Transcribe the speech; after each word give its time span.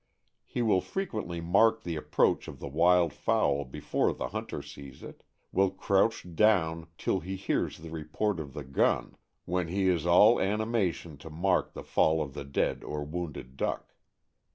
He 0.47 0.63
will 0.63 0.81
frequently 0.81 1.41
mark 1.41 1.83
the 1.83 1.95
approach 1.95 2.47
of 2.47 2.57
the 2.59 2.67
wild 2.67 3.13
fowl 3.13 3.63
before 3.65 4.11
the 4.15 4.29
hunter 4.29 4.63
sees 4.63 5.03
it; 5.03 5.21
will 5.51 5.69
crouch 5.69 6.25
down 6.33 6.87
till 6.97 7.19
he 7.19 7.35
hears 7.35 7.77
the 7.77 7.91
report 7.91 8.39
of 8.39 8.53
the 8.55 8.63
gun, 8.63 9.15
when 9.45 9.67
he 9.67 9.87
is 9.87 10.07
all 10.07 10.39
anima 10.39 10.91
tion 10.91 11.17
to 11.17 11.29
mark 11.29 11.73
the 11.73 11.83
fall 11.83 12.19
of 12.19 12.33
the 12.33 12.43
dead 12.43 12.83
or 12.83 13.03
wounded 13.03 13.55
duck. 13.55 13.93